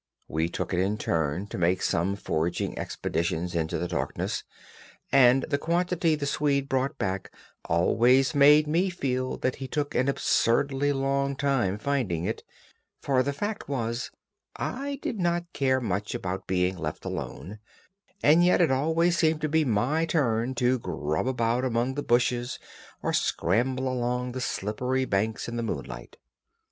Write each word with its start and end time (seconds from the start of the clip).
We 0.27 0.49
took 0.49 0.73
it 0.73 0.79
in 0.79 0.97
turn 0.97 1.45
to 1.49 1.59
make 1.59 1.83
some 1.83 2.15
foraging 2.15 2.75
expeditions 2.79 3.53
into 3.53 3.77
the 3.77 3.87
darkness, 3.87 4.43
and 5.11 5.43
the 5.43 5.59
quantity 5.59 6.15
the 6.15 6.25
Swede 6.25 6.67
brought 6.67 6.97
back 6.97 7.31
always 7.65 8.33
made 8.33 8.65
me 8.65 8.89
feel 8.89 9.37
that 9.37 9.57
he 9.57 9.67
took 9.67 9.93
an 9.93 10.07
absurdly 10.09 10.91
long 10.91 11.35
time 11.35 11.77
finding 11.77 12.25
it; 12.25 12.43
for 12.99 13.21
the 13.21 13.31
fact 13.31 13.69
was 13.69 14.09
I 14.55 14.97
did 15.03 15.19
not 15.19 15.53
care 15.53 15.79
much 15.79 16.15
about 16.15 16.47
being 16.47 16.79
left 16.79 17.05
alone, 17.05 17.59
and 18.23 18.43
yet 18.43 18.59
it 18.59 18.71
always 18.71 19.15
seemed 19.19 19.41
to 19.41 19.49
be 19.49 19.63
my 19.63 20.07
turn 20.07 20.55
to 20.55 20.79
grub 20.79 21.27
about 21.27 21.63
among 21.63 21.93
the 21.93 22.01
bushes 22.01 22.57
or 23.03 23.13
scramble 23.13 23.87
along 23.87 24.31
the 24.31 24.41
slippery 24.41 25.05
banks 25.05 25.47
in 25.47 25.57
the 25.57 25.61
moonlight. 25.61 26.17